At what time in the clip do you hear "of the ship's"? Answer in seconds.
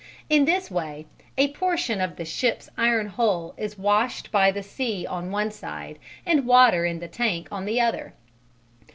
2.01-2.67